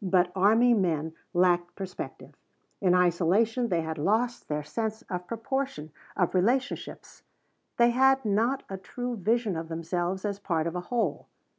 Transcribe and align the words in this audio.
But 0.00 0.32
army 0.34 0.72
men 0.72 1.12
lacked 1.34 1.74
perspective; 1.76 2.34
in 2.80 2.94
isolation 2.94 3.68
they 3.68 3.82
had 3.82 3.98
lost 3.98 4.48
their 4.48 4.64
sense 4.64 5.02
of 5.10 5.26
proportion, 5.26 5.92
of 6.16 6.34
relationships. 6.34 7.22
They 7.76 7.90
had 7.90 8.24
not 8.24 8.62
a 8.70 8.78
true 8.78 9.16
vision 9.16 9.54
of 9.54 9.68
themselves 9.68 10.24
as 10.24 10.38
part 10.38 10.66
of 10.66 10.74
a 10.74 10.80
whole. 10.88 11.28